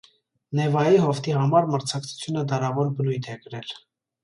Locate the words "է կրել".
3.37-3.79